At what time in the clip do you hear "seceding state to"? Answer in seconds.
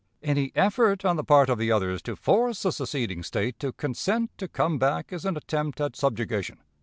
2.71-3.71